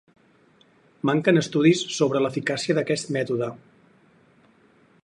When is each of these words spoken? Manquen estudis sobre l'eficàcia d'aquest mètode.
Manquen 1.09 1.41
estudis 1.41 1.83
sobre 1.99 2.23
l'eficàcia 2.25 2.77
d'aquest 2.79 3.15
mètode. 3.19 3.53